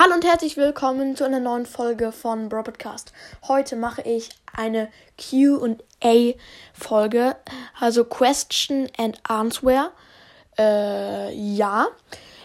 [0.00, 2.62] Hallo und herzlich willkommen zu einer neuen Folge von Bro.
[3.48, 5.74] Heute mache ich eine Q&A-Folge,
[7.80, 9.90] also Question and Answer.
[10.56, 11.88] Äh, ja,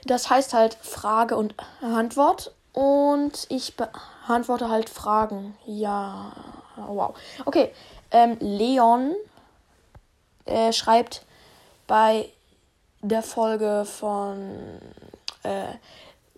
[0.05, 5.55] das heißt halt Frage und Antwort und ich beantworte halt Fragen.
[5.67, 6.31] Ja,
[6.75, 7.15] wow.
[7.45, 7.71] Okay,
[8.09, 9.13] ähm, Leon
[10.45, 11.23] äh, schreibt
[11.85, 12.31] bei
[13.01, 14.79] der Folge von
[15.43, 15.65] äh,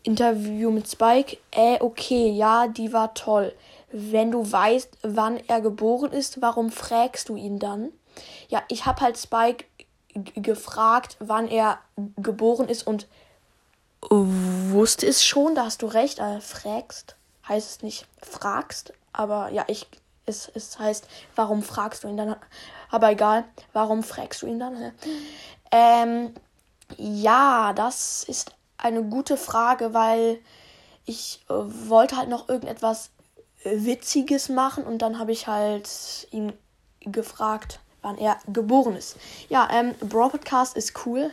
[0.06, 1.38] Interview mit Spike.
[1.52, 3.54] Äh, okay, ja, die war toll.
[3.92, 7.92] Wenn du weißt, wann er geboren ist, warum fragst du ihn dann?
[8.50, 9.66] Ja, ich habe halt Spike
[10.36, 11.80] gefragt, wann er
[12.18, 13.08] geboren ist und
[14.10, 17.16] wusste es schon, da hast du recht, äh, fragst,
[17.48, 19.88] heißt es nicht fragst, aber ja, ich,
[20.26, 22.36] es, es heißt, warum fragst du ihn dann?
[22.92, 24.94] Aber egal, warum fragst du ihn dann?
[25.72, 26.34] Ähm,
[26.98, 30.40] ja, das ist eine gute Frage, weil
[31.06, 33.10] ich äh, wollte halt noch irgendetwas
[33.64, 35.90] Witziges machen und dann habe ich halt
[36.32, 36.54] ihn
[37.02, 39.18] gefragt, wann er geboren ist.
[39.50, 41.32] Ja, ähm, Brawl Podcast ist cool.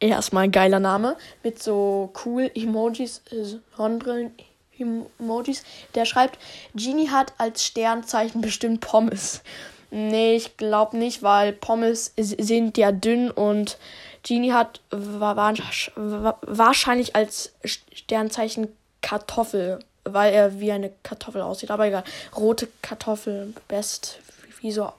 [0.00, 4.32] Erstmal ein geiler Name mit so cool Emojis, äh, Sonnenbrillen.
[4.78, 5.62] Emojis.
[5.94, 6.38] Der schreibt,
[6.74, 9.42] Genie hat als Sternzeichen bestimmt Pommes.
[9.90, 13.76] Nee, ich glaube nicht, weil Pommes sind ja dünn und
[14.22, 18.68] Genie hat wahrscheinlich als Sternzeichen
[19.02, 21.70] Kartoffel, weil er wie eine Kartoffel aussieht.
[21.70, 22.04] Aber egal.
[22.36, 24.20] Rote Kartoffel, best.
[24.60, 24.92] Wie so.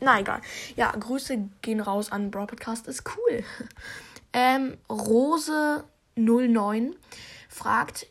[0.00, 0.40] na egal.
[0.76, 2.88] Ja, Grüße gehen raus an Bro Podcast.
[2.88, 3.44] Ist cool.
[4.36, 6.94] Ähm, Rose09
[7.48, 8.08] fragt,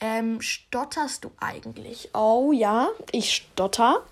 [0.00, 2.10] ähm, stotterst du eigentlich?
[2.12, 4.04] Oh ja, ich stotter.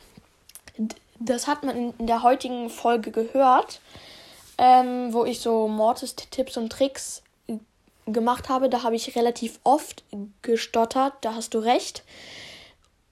[1.18, 3.80] Das hat man in der heutigen Folge gehört
[4.58, 7.22] ähm, wo ich so Mortis-Tipps und Tricks
[8.06, 8.68] gemacht habe.
[8.68, 10.04] Da habe ich relativ oft
[10.42, 12.02] gestottert, da hast du recht.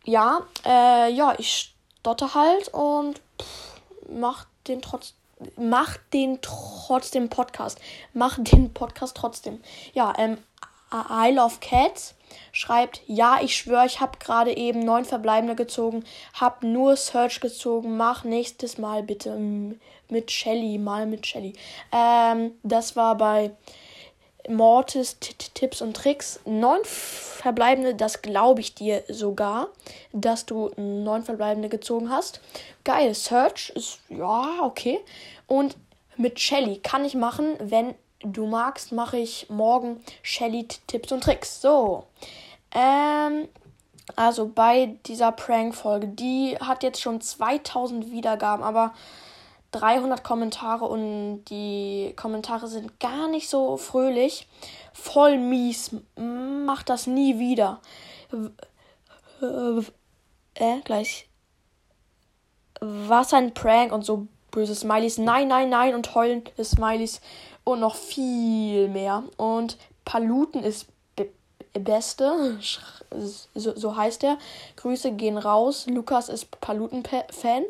[0.05, 3.81] Ja, äh, ja, ich stotter halt und pff,
[4.69, 5.15] den trotz
[5.57, 7.79] mach den trotzdem Podcast.
[8.15, 9.61] Mach den Podcast trotzdem.
[9.93, 10.39] Ja, ähm,
[10.93, 12.15] I Love Cats
[12.53, 16.05] schreibt, ja, ich schwöre, ich habe gerade eben neun Verbleibende gezogen,
[16.35, 19.37] hab nur Search gezogen, mach nächstes Mal bitte
[20.09, 21.55] mit Shelly, mal mit Shelly.
[21.93, 23.51] Ähm, das war bei
[24.49, 25.19] Mortis
[25.55, 26.41] Tipps und Tricks.
[26.45, 29.69] Neun Verbleibende, das glaube ich dir sogar,
[30.13, 32.41] dass du neun Verbleibende gezogen hast.
[32.85, 35.01] Geil, Search ist, ja, okay.
[35.47, 35.77] Und
[36.17, 41.61] mit Shelly kann ich machen, wenn du magst, mache ich morgen Shelly Tipps und Tricks.
[41.61, 42.05] So.
[42.73, 43.49] Ähm,
[44.15, 48.95] also bei dieser Prank-Folge, die hat jetzt schon 2000 Wiedergaben, aber
[49.73, 54.47] 300 Kommentare und die Kommentare sind gar nicht so fröhlich.
[54.93, 55.91] Voll mies.
[56.17, 57.81] Mach das nie wieder.
[59.41, 61.29] Äh, gleich.
[62.81, 65.19] Was ein Prank und so böse Smileys.
[65.19, 67.21] Nein, nein, nein und heulende Smileys
[67.67, 69.25] und noch viel mehr.
[69.37, 70.87] Und Paluten ist
[71.75, 72.59] Beste,
[73.55, 74.39] so, so heißt er.
[74.77, 75.87] Grüße gehen raus.
[75.87, 77.65] Lukas ist Paluten-Fan.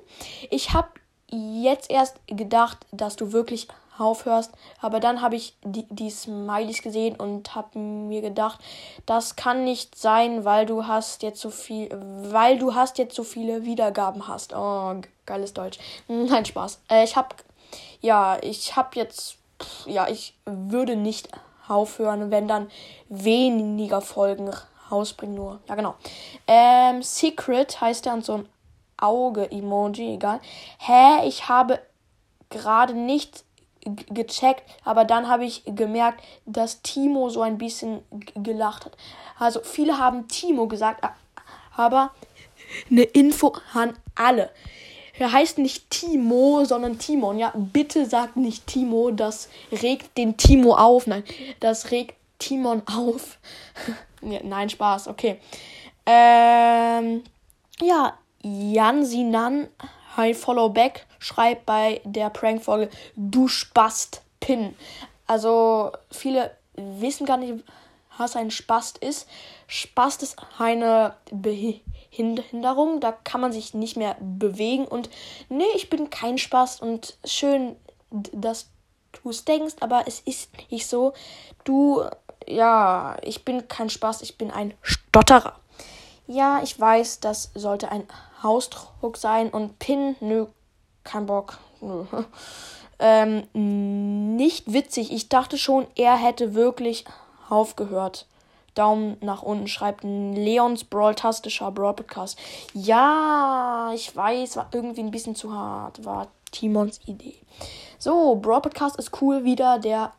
[0.51, 0.89] Ich habe
[1.31, 3.67] jetzt erst gedacht, dass du wirklich
[3.99, 4.53] aufhörst,
[4.83, 8.61] aber dann habe ich die, die Smileys gesehen und habe mir gedacht,
[9.07, 11.89] das kann nicht sein, weil du hast jetzt so viel,
[12.31, 14.55] weil du hast jetzt so viele Wiedergaben hast.
[14.55, 15.79] Oh, geiles Deutsch.
[16.09, 16.81] Nein, Spaß.
[16.91, 17.35] Äh, ich habe,
[18.03, 19.36] ja, ich habe jetzt,
[19.87, 21.29] ja, ich würde nicht
[21.69, 22.71] aufhören, wenn dann
[23.09, 24.51] weniger Folgen
[24.91, 25.61] rausbringen nur.
[25.69, 25.95] Ja, genau.
[26.47, 28.49] Ähm, Secret heißt und so ein
[28.99, 30.41] Auge-Emoji, egal.
[30.79, 31.81] Hä, ich habe
[32.51, 33.45] gerade nicht
[33.85, 38.01] gecheckt, aber dann habe ich gemerkt, dass Timo so ein bisschen
[38.35, 38.97] gelacht hat.
[39.39, 41.05] Also viele haben Timo gesagt,
[41.77, 42.11] aber
[42.91, 44.51] eine Info an alle.
[45.19, 47.39] Er heißt nicht Timo, sondern Timon.
[47.39, 49.49] Ja, bitte sagt nicht Timo, das
[49.83, 51.07] regt den Timo auf.
[51.07, 51.25] Nein,
[51.61, 53.39] das regt Timon auf.
[54.21, 55.41] nein, Spaß, okay.
[56.05, 57.25] Ähm,
[57.81, 59.69] ja, Jan Sinan,
[60.17, 64.77] hi, follow back, schreibt bei der Prank-Folge, du Spast, Pin.
[65.27, 67.65] Also, viele wissen gar nicht,
[68.19, 69.29] was ein Spast ist.
[69.67, 74.87] Spast ist eine Behinderung, da kann man sich nicht mehr bewegen.
[74.87, 75.11] Und
[75.49, 77.77] nee, ich bin kein Spast und schön,
[78.11, 78.69] dass
[79.13, 81.13] du es denkst, aber es ist nicht so.
[81.65, 82.05] Du,
[82.47, 85.59] ja, ich bin kein Spaß, ich bin ein Stotterer.
[86.27, 88.05] Ja, ich weiß, das sollte ein
[88.43, 90.47] Ausdruck sein und Pin, nö,
[91.05, 92.05] kein Bock, nö.
[92.99, 93.47] Ähm,
[94.37, 95.13] nicht witzig.
[95.13, 97.05] Ich dachte schon, er hätte wirklich
[97.49, 98.27] aufgehört.
[98.75, 99.69] Daumen nach unten.
[99.69, 102.39] Schreibt Leons Brawl-tastischer Brawl Podcast.
[102.75, 106.05] Ja, ich weiß, war irgendwie ein bisschen zu hart.
[106.05, 107.37] War Timons Idee.
[107.99, 109.79] So, Brawl Podcast ist cool wieder.
[109.79, 110.13] Der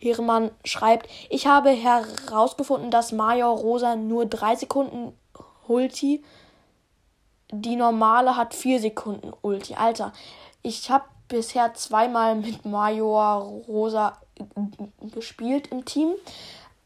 [0.00, 5.18] Ehrenmann schreibt, ich habe herausgefunden, dass Major Rosa nur 3 Sekunden
[5.66, 6.22] Ulti.
[7.50, 9.74] Die normale hat 4 Sekunden Ulti.
[9.74, 10.12] Alter,
[10.62, 14.18] ich habe bisher zweimal mit Major Rosa
[15.14, 16.12] gespielt im Team.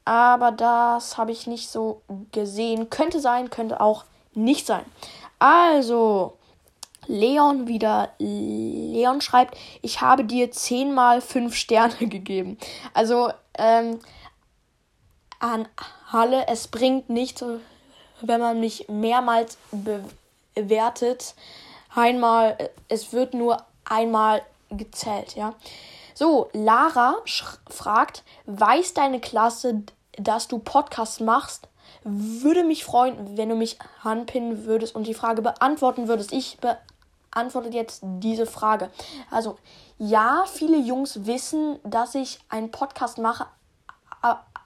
[0.09, 2.01] Aber das habe ich nicht so
[2.33, 2.89] gesehen.
[2.89, 4.87] Könnte sein, könnte auch nicht sein.
[5.39, 6.39] Also,
[7.07, 8.13] Leon wieder.
[8.19, 12.57] Leon schreibt, ich habe dir zehnmal fünf Sterne gegeben.
[12.95, 13.99] Also, ähm,
[15.41, 15.69] an
[16.11, 17.45] Halle, es bringt nichts,
[18.23, 19.59] wenn man mich mehrmals
[20.55, 21.35] bewertet.
[21.95, 24.41] Einmal, es wird nur einmal
[24.71, 25.55] gezählt, ja.
[26.15, 27.17] So, Lara
[27.69, 29.83] fragt, weiß deine Klasse,
[30.19, 31.69] dass du Podcasts machst?
[32.05, 36.33] Würde mich freuen, wenn du mich anpinnen würdest und die Frage beantworten würdest.
[36.33, 38.91] Ich beantworte jetzt diese Frage.
[39.31, 39.57] Also,
[39.99, 43.47] ja, viele Jungs wissen, dass ich einen Podcast mache.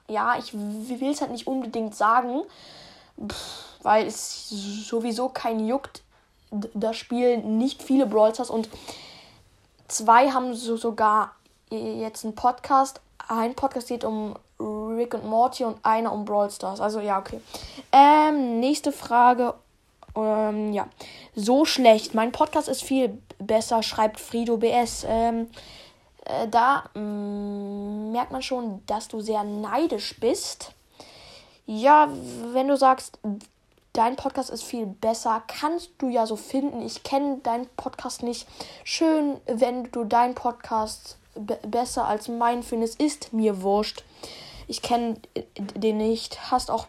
[0.08, 2.42] Ja, ich will es halt nicht unbedingt sagen,
[3.82, 6.02] weil es sowieso keinen juckt.
[6.50, 8.68] Das spielen nicht viele Brawlstars und
[9.88, 11.34] zwei haben so sogar
[11.70, 13.00] jetzt einen Podcast.
[13.28, 14.34] Ein Podcast geht um
[15.02, 16.80] Rick und Morty und einer um Brawl Stars.
[16.80, 17.40] Also ja, okay.
[17.90, 19.54] Ähm, nächste Frage.
[20.16, 20.88] Ähm, ja.
[21.34, 22.14] So schlecht.
[22.14, 25.04] Mein Podcast ist viel besser, schreibt Frido BS.
[25.08, 25.48] Ähm,
[26.24, 30.72] äh, da mh, mm, merkt man schon, dass du sehr neidisch bist.
[31.66, 32.08] Ja,
[32.52, 33.18] wenn du sagst,
[33.92, 36.82] dein Podcast ist viel besser, kannst du ja so finden.
[36.82, 38.46] Ich kenne deinen Podcast nicht.
[38.84, 44.04] Schön, wenn du deinen Podcast besser als meinen findest, ist mir wurscht.
[44.72, 45.16] Ich kenne
[45.56, 46.50] den nicht.
[46.50, 46.86] Hast auch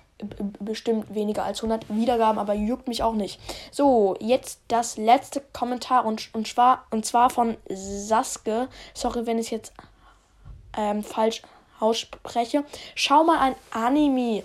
[0.62, 3.42] bestimmt weniger als 100 Wiedergaben, aber juckt mich auch nicht.
[3.72, 8.70] So, jetzt das letzte Kommentar und, und, zwar, und zwar von Saske.
[8.94, 9.74] Sorry, wenn ich jetzt
[10.78, 11.42] ähm, falsch
[11.82, 12.64] ausspreche.
[12.96, 14.44] Schau mal ein Anime.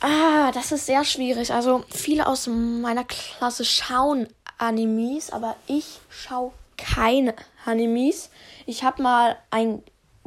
[0.00, 1.50] Ah, das ist sehr schwierig.
[1.54, 4.28] Also viele aus meiner Klasse schauen
[4.58, 7.34] Animes, aber ich schaue keine
[7.64, 8.28] Animes.
[8.66, 9.82] Ich habe mal ein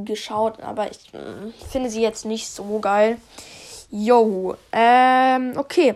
[0.05, 3.17] geschaut, aber ich äh, finde sie jetzt nicht so geil.
[3.89, 5.95] Jo, ähm, okay.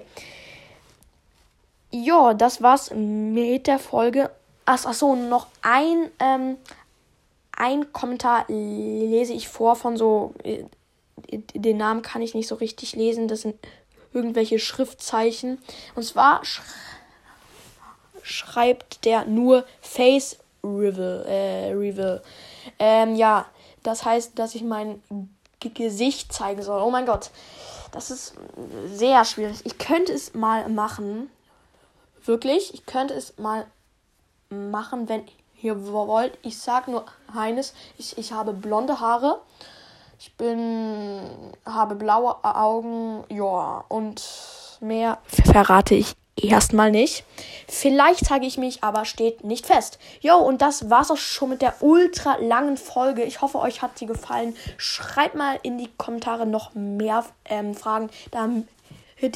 [1.91, 4.29] Jo, das war's mit der Folge.
[4.65, 6.57] Ach, ach so, noch ein, ähm,
[7.55, 10.63] ein Kommentar lese ich vor von so, äh,
[11.53, 13.27] den Namen kann ich nicht so richtig lesen.
[13.27, 13.55] Das sind
[14.13, 15.59] irgendwelche Schriftzeichen.
[15.95, 16.61] Und zwar sch
[18.23, 21.25] schreibt der nur Face Reveal.
[21.27, 22.23] Äh, Reveal.
[22.79, 23.45] Ähm, ja,
[23.85, 25.01] das heißt, dass ich mein
[25.59, 26.81] G Gesicht zeigen soll.
[26.81, 27.29] Oh mein Gott.
[27.91, 28.33] Das ist
[28.87, 29.61] sehr schwierig.
[29.63, 31.29] Ich könnte es mal machen.
[32.25, 32.73] Wirklich.
[32.73, 33.65] Ich könnte es mal
[34.49, 35.23] machen, wenn
[35.61, 36.37] ihr wollt.
[36.41, 37.73] Ich sag nur eines.
[37.97, 39.41] Ich, ich habe blonde Haare.
[40.19, 41.23] Ich bin.
[41.65, 43.23] habe blaue Augen.
[43.29, 43.85] Ja.
[43.87, 44.23] Und
[44.81, 47.23] mehr verrate ich erstmal nicht.
[47.67, 49.99] Vielleicht zeige ich mich, aber steht nicht fest.
[50.21, 53.23] Jo, und das war's auch schon mit der ultra langen Folge.
[53.23, 54.55] Ich hoffe, euch hat sie gefallen.
[54.77, 58.67] Schreibt mal in die Kommentare noch mehr ähm, Fragen, damit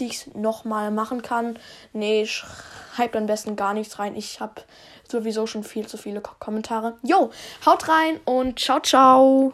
[0.02, 1.58] ich es nochmal machen kann.
[1.94, 4.16] Nee, schreibt am besten gar nichts rein.
[4.16, 4.62] Ich habe
[5.10, 6.98] sowieso schon viel zu viele Kommentare.
[7.02, 7.32] Jo,
[7.66, 9.54] haut rein und ciao, ciao.